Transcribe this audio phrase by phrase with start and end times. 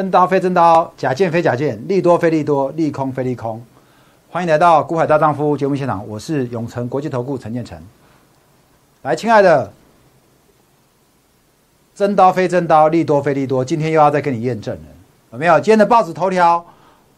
[0.00, 3.62] 真刀非真刀，假剑非假剑，利多非利多，利空非利空。
[4.30, 7.78] 欢迎来到《股海大丈夫》节目现场，我是永诚国际投顾陈建成。
[9.02, 9.70] 来，亲爱的，
[11.94, 14.82] 真刀非真刀，利多非利多，今天又要再跟你验证了，
[15.32, 15.60] 有没有？
[15.60, 16.64] 今天的报纸头条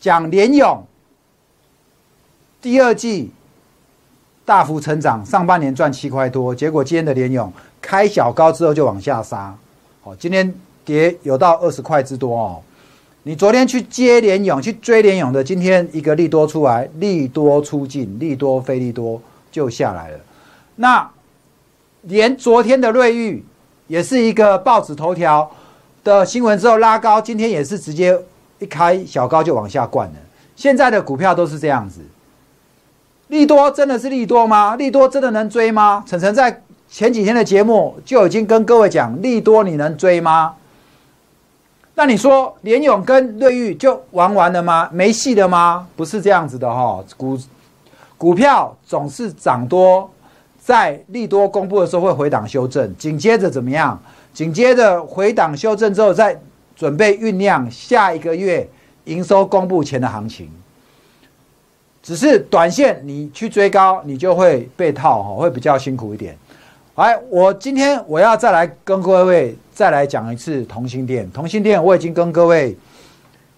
[0.00, 0.84] 讲联勇
[2.60, 3.30] 第二季
[4.44, 9.56] 大幅成长，上半年赚七块多，结果今天的联勇开小高之后就往下杀，
[10.02, 10.52] 好，今天。
[10.84, 12.60] 跌有到二十块之多哦，
[13.22, 19.20] 你昨天去接联勇去追联勇的，今天一个利多出来，利多出尽，利多非利多
[19.50, 20.18] 就下来了。
[20.76, 21.10] 那
[22.02, 23.44] 连昨天的瑞玉
[23.86, 25.50] 也是一个报纸头条
[26.02, 28.18] 的新闻之后拉高，今天也是直接
[28.58, 30.14] 一开小高就往下灌了。
[30.54, 32.00] 现在的股票都是这样子，
[33.28, 34.76] 利多真的是利多吗？
[34.76, 36.04] 利多真的能追吗？
[36.06, 40.54] 晨晨在前几天的节目就已经跟各位讲，利多你能追吗？
[41.96, 44.88] 那你说联勇跟瑞昱就玩完了吗？
[44.92, 45.86] 没戏了吗？
[45.94, 47.38] 不是这样子的哈，股
[48.18, 50.10] 股票总是涨多，
[50.58, 54.00] 在利多公布的时候会回档修正，紧接着怎么样？
[54.32, 56.36] 紧接着回档修正之后，再
[56.74, 58.68] 准备酝酿下一个月
[59.04, 60.50] 营收公布前的行情。
[62.02, 66.36] 只是短线你去追高，你就会被套哈，会比较辛苦一点。
[66.96, 71.28] 来，我今天我要再来跟各位再来讲一次同心店。
[71.32, 72.78] 同心店我已经跟各位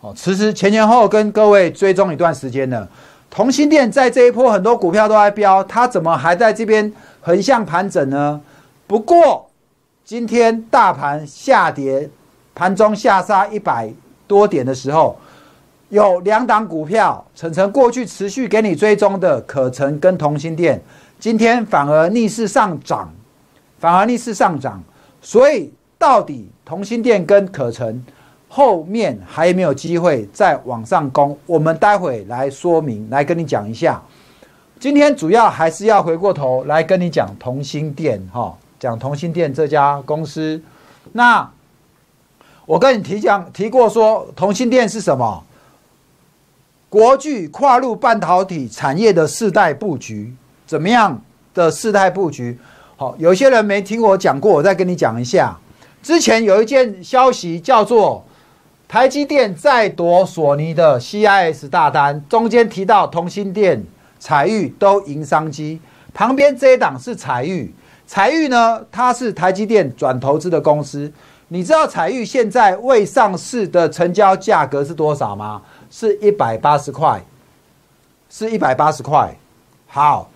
[0.00, 2.86] 哦，其实前前后跟各位追踪一段时间了。
[3.30, 8.38] 同心店在这一波很多股票都在飙，它怎么还在这边横向盘整呢？
[8.86, 9.48] 不过
[10.04, 12.10] 今天大盘下跌，
[12.54, 13.90] 盘中下杀一百
[14.26, 15.18] 多点的时候，
[15.88, 20.78] 有两档股票，晨晨过去持续给你追踪的可成跟同心店，
[21.18, 23.10] 今天反而逆势上涨。
[23.82, 24.80] 反而逆势上涨，
[25.20, 28.00] 所以到底同心店跟可成
[28.48, 31.36] 后面还有没有机会再往上攻？
[31.46, 34.00] 我们待会来说明，来跟你讲一下。
[34.78, 40.62] 今天主要还是要回过头来跟你讲同心店哈，讲同心店这家公司。
[41.10, 41.50] 那
[42.64, 45.42] 我跟你提讲提过说，同心店是什么？
[46.88, 50.32] 国巨跨入半导体产业的世代布局，
[50.68, 51.20] 怎么样
[51.52, 52.56] 的世代布局？
[53.18, 55.56] 有些人没听我讲过，我再跟你讲一下。
[56.02, 58.24] 之前有一件消息叫做
[58.88, 63.82] 台积电在夺索尼的 CIS 大单，中间提到同心电、
[64.18, 65.80] 彩玉都赢商机。
[66.12, 67.72] 旁边这一档是彩玉，
[68.06, 71.10] 彩玉呢，它是台积电转投资的公司。
[71.48, 75.62] 你知道彩玉现在未上市的成交价格是多少吗？
[75.90, 77.22] 是一百八十块，
[78.28, 79.34] 是一百八十块。
[79.86, 80.28] 好，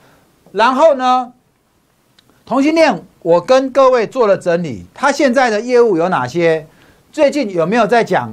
[0.53, 1.33] 然后呢？
[2.47, 6.65] 同性恋，我跟各位做了整理，他现在的业务有哪些？
[7.11, 8.33] 最近有没有在讲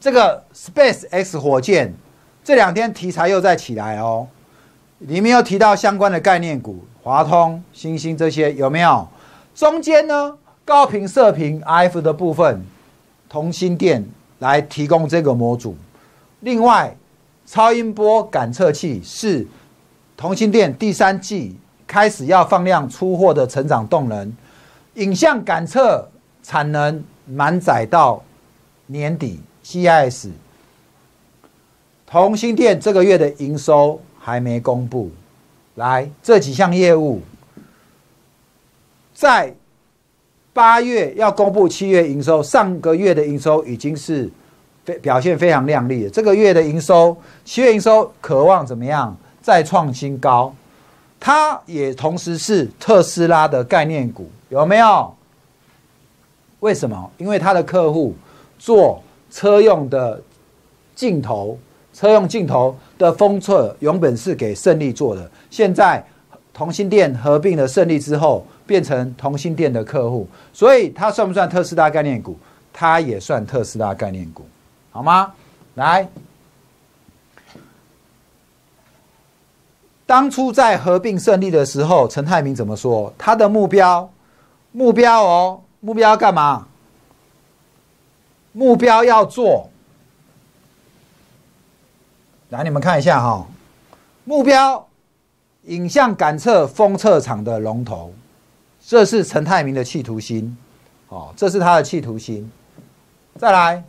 [0.00, 1.94] 这个 Space X 火箭？
[2.42, 4.26] 这两天题材又在起来哦，
[5.00, 9.06] 里面又提到相关的概念股，华通、星星这些有没有？
[9.54, 12.64] 中间呢，高频射频 RF 的部分，
[13.28, 14.02] 同心电
[14.38, 15.76] 来提供这个模组。
[16.40, 16.96] 另外，
[17.44, 19.46] 超音波感测器是
[20.16, 21.58] 同心电第三季。
[21.90, 24.32] 开始要放量出货的成长动能，
[24.94, 26.08] 影像感测
[26.40, 28.22] 产能满载到
[28.86, 29.40] 年底。
[29.62, 30.30] CIS
[32.06, 35.10] 同心电这个月的营收还没公布，
[35.74, 37.20] 来这几项业务
[39.12, 39.54] 在
[40.52, 44.30] 八月要公布七月营收，上个月的营收已经是
[44.84, 46.08] 非表现非常亮丽。
[46.08, 50.54] 这个月的营收，七月营收渴望怎么样再创新高？
[51.20, 55.14] 它也同时是特斯拉的概念股，有没有？
[56.60, 57.10] 为什么？
[57.18, 58.14] 因为它的客户
[58.58, 60.20] 做车用的
[60.94, 61.58] 镜头，
[61.92, 66.02] 车用镜头的封测原本是给胜利做的，现在
[66.54, 72.38] 同心店合并了胜利之后，变成同心店的客户，所以它算不算特斯拉概念股？
[72.72, 74.44] 它也算特斯拉概念股，
[74.90, 75.32] 好吗？
[75.74, 76.08] 来。
[80.10, 83.14] 当初在合并胜利的时候，陈泰明怎么说？
[83.16, 84.10] 他的目标，
[84.72, 86.66] 目标哦，目标干嘛？
[88.50, 89.70] 目标要做。
[92.48, 93.46] 来，你们看一下哈，
[94.24, 94.84] 目标，
[95.66, 98.12] 影像感测封测厂的龙头，
[98.84, 100.58] 这是陈泰明的企图心，
[101.06, 102.50] 哦，这是他的企图心。
[103.38, 103.84] 再来。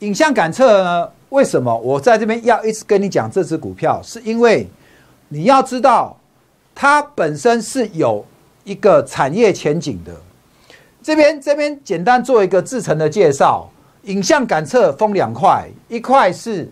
[0.00, 1.08] 影像感测呢？
[1.30, 4.00] 为什么我在这边要一直跟你讲这只股票？
[4.02, 4.66] 是因为
[5.28, 6.16] 你要知道，
[6.74, 8.24] 它本身是有
[8.64, 10.14] 一个产业前景的。
[11.02, 13.68] 这边这边简单做一个制成的介绍，
[14.04, 16.70] 影像感测分两块，一块是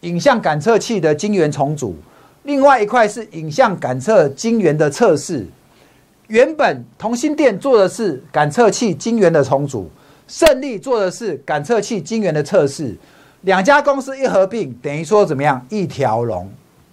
[0.00, 1.96] 影像感测器的晶圆重组，
[2.42, 5.46] 另外一块是影像感测晶圆的测试。
[6.26, 9.90] 原本同心电做的是感测器晶圆的重组，
[10.26, 12.96] 胜利做的是感测器晶圆的测试。
[13.42, 15.64] 两家公司一合并，等于说怎么样？
[15.68, 16.50] 一条龙，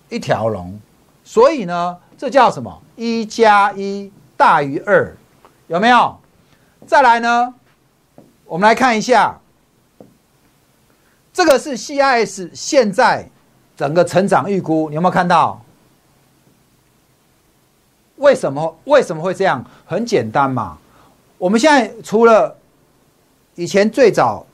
[0.09, 0.77] 一条龙。
[1.23, 2.81] 所以呢，这叫什么？
[2.95, 5.15] 一加一大于二，
[5.67, 6.19] 有没有？
[6.85, 7.53] 再来呢，
[8.45, 9.39] 我们来看一下，
[11.31, 13.29] 这个是 CIS 现在
[13.77, 15.61] 整个成长预估，你有没有看到？
[18.17, 19.65] 为什么为什么会这样？
[19.85, 20.77] 很简单嘛，
[21.37, 22.55] 我们现在除了
[23.55, 24.45] 以前最早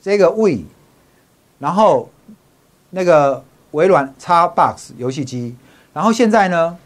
[0.00, 0.64] 这个 We，
[1.58, 2.08] 然后
[2.90, 5.54] 那个微软 Xbox 游戏机，
[5.92, 6.76] 然后现在呢，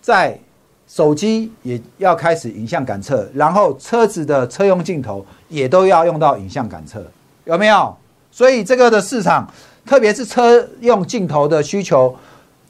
[0.00, 0.38] 在
[0.86, 7.04] 手机也要开始影像感测，然后车子的车用镜头也都要用到影像感测，
[7.44, 7.96] 有没有？
[8.30, 9.48] 所以这个的市场，
[9.86, 12.16] 特别是车用镜头的需求。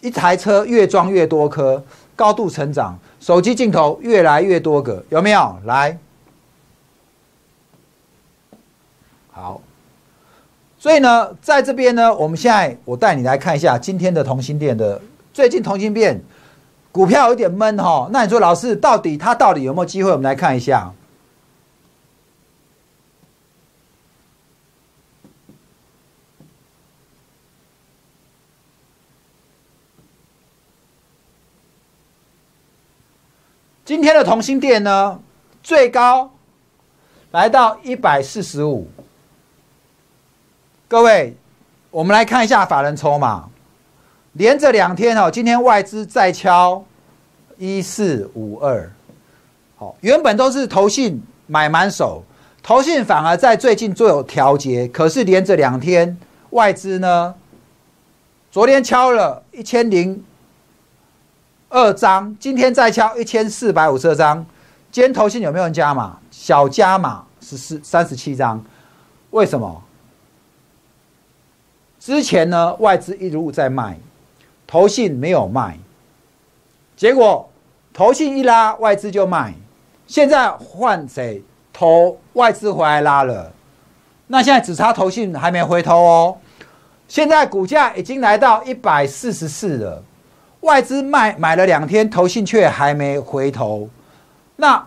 [0.01, 1.83] 一台车越装越多颗，
[2.15, 2.99] 高度成长。
[3.21, 5.59] 手机镜头越来越多个，有没有？
[5.65, 5.99] 来，
[9.35, 9.61] 好。
[10.79, 15.01] 所以呢，在这边呢，我们现在我带你来看一下今天的同心店的
[15.33, 16.23] 最近同心店
[16.93, 18.09] 股票有点闷哈。
[18.13, 20.11] 那你说老师到底它到底有没有机会？
[20.11, 20.93] 我们来看一下。
[33.87, 35.21] 今天的同心店呢，
[35.63, 36.31] 最高
[37.33, 38.89] 来到一百四十五。
[40.87, 41.35] 各位，
[41.91, 43.49] 我们来看一下法人筹码，
[44.35, 46.85] 连着两天哦，今天外资再敲
[47.57, 48.93] 一四五二，
[49.77, 52.23] 好，原本都是投信买满手，
[52.63, 56.17] 投信反而在最近做有调节，可是连着两天
[56.51, 57.35] 外资呢，
[58.51, 60.23] 昨天敲了一千零。
[61.71, 64.47] 二张，今天再敲一千四百五十二张。
[64.93, 66.17] 今天投信有没有人加码？
[66.31, 68.65] 小加码十四三十七张。
[69.31, 69.83] 为什么？
[72.05, 73.99] 之前呢，外资一路在卖，
[74.67, 75.79] 投信没有卖。
[76.99, 77.49] 结果
[77.95, 79.55] 投信一拉，外资就卖。
[80.07, 81.43] 现在换谁
[81.73, 82.19] 投？
[82.35, 83.51] 外资回来拉了。
[84.27, 86.37] 那现在只差投信还没回头哦。
[87.09, 90.05] 现在股价已经来到一百四十四了。
[90.61, 93.89] 外资卖买了两天，投信却还没回头。
[94.57, 94.87] 那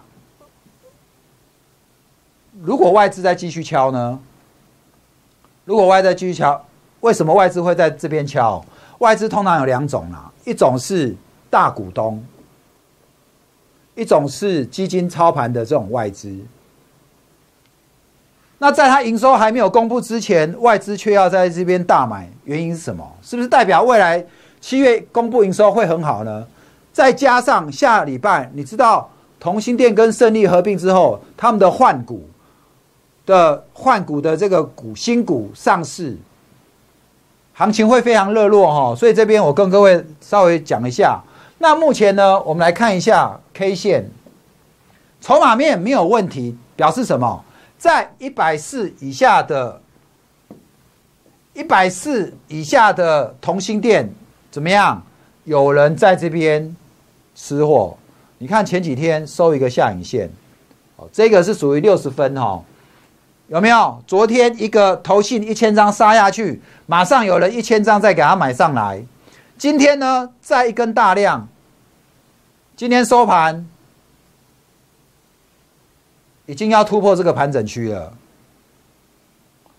[2.62, 4.20] 如果外资再继续敲呢？
[5.66, 6.64] 如果外资继续敲，
[7.02, 8.64] 为什么外资会在这边敲？
[9.00, 11.16] 外资通常有两种啦，一种是
[11.50, 12.24] 大股东，
[13.96, 16.36] 一种是基金操盘的这种外资。
[18.60, 23.08] 那在他营收还没有公布之前，外资却要在这边大买，原因是什么？
[23.22, 24.26] 是不是代表未来？
[24.60, 26.48] 七月公布营收会很好呢，
[26.92, 29.08] 再加上下礼拜，你知道
[29.40, 32.28] 同心店跟胜利合并之后，他们的换股
[33.28, 36.18] 的换股的这个股新股上市，
[37.58, 38.96] 行情会非常热络哈。
[38.96, 41.20] 所以这边我跟各位稍微讲一下。
[41.58, 44.12] 那目前呢，我们来看一下 K 线，
[45.20, 47.44] 筹码面没有问题，表示什么？
[47.80, 49.82] 在一百四以下的，
[51.56, 54.14] 一百四以下的同心店。
[54.52, 55.02] 怎么样？
[55.46, 56.76] 有人在这边
[57.36, 57.98] 吃货？
[58.38, 60.30] 你看前几天收一个下影线，
[60.96, 62.64] 哦，这个是属于六十分哈，
[63.48, 64.04] 有没有？
[64.06, 69.02] 昨天一个投信一千张杀下去，马上有人一千张再给他买上来。
[69.58, 71.48] 今天呢，再一根大量，
[72.76, 73.66] 今天收盘
[76.46, 78.14] 已经要突破这个盘整区了。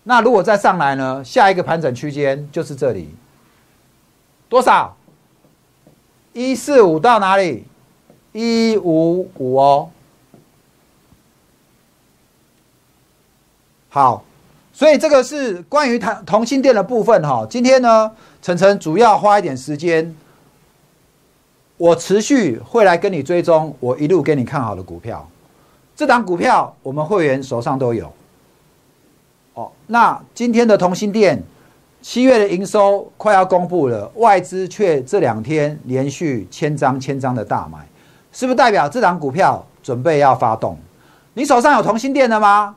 [0.03, 1.23] 那如果再上来呢？
[1.23, 3.13] 下一个盘整区间就是这里。
[4.49, 4.97] 多少？
[6.33, 7.65] 一四五到哪里？
[8.31, 9.91] 一五五哦。
[13.89, 14.23] 好，
[14.71, 17.45] 所以这个是关于同同心店的部分哈。
[17.49, 20.15] 今天呢，晨晨主要花一点时间，
[21.77, 25.27] 我持续会来跟你追踪，我一路给你看好的股票。
[25.95, 28.13] 这档股票我们会员手上都有。
[29.55, 31.43] 哦，那今天的同心店。
[32.01, 37.79] 七月的营收快要公布了，外资却这两天连续千张千张的大买，
[38.31, 40.77] 是不是代表这档股票准备要发动？
[41.33, 42.73] 你手上有同心店的吗？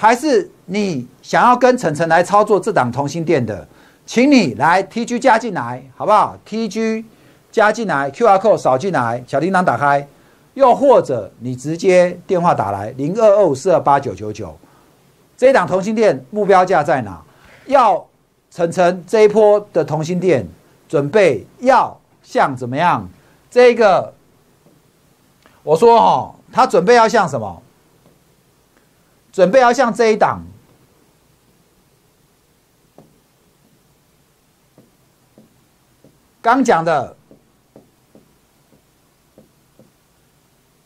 [0.00, 3.68] 还是你想要跟晨晨来操作这档同心店的？
[4.06, 7.04] 请你来 TG 加进来，好不好？TG
[7.52, 10.08] 加进来，QR code 扫进来，小铃铛打开，
[10.54, 14.56] 又或者你直接电话打来零二二五四二八九九九，
[15.36, 17.22] 这一档同心店目标价在哪？
[17.66, 18.02] 要
[18.50, 20.48] 晨晨这一波的同心店
[20.88, 23.06] 准备要像怎么样？
[23.50, 24.10] 这个
[25.62, 27.62] 我说哈，他准备要像什么？
[29.32, 30.42] 准备要像这一档。
[36.42, 37.14] 刚讲的，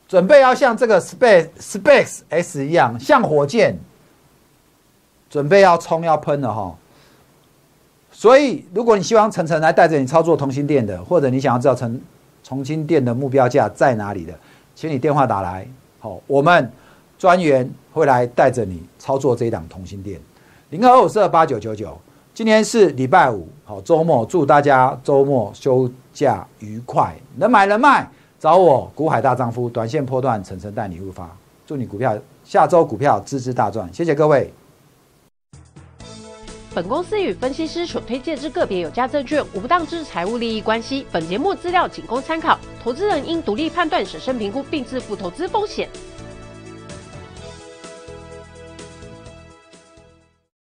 [0.08, 3.78] 准备要像这个 Space Space S 一样，像火箭，
[5.30, 6.76] 准备要冲要喷了哈。
[8.10, 12.00] 所以，如果你希望晨晨来带着你操作同心店的，或者你想要知道晨
[12.42, 14.36] 重新店的目标价在哪里的，
[14.74, 15.66] 请你电话打来，
[16.00, 16.70] 好，我们
[17.18, 20.20] 专员会来带着你操作这一档同心店，
[20.70, 21.98] 零二五四二八九九九。
[22.34, 31.30] 今天是礼拜五，好周末，祝大家周末休假愉快，能买能卖，找我股海大丈夫，短线波段，层层带你入发，
[31.64, 34.52] 祝你股票下周股票支支大赚，谢谢各位。
[36.74, 45.88] 本公司与分析师所推荐之个别有价证券无不当之财务利益关系，本节目资料仅供参考，投资人应独立判断、审慎评估并自负投资风险。